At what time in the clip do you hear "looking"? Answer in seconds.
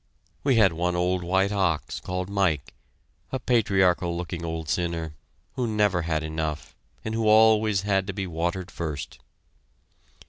4.17-4.43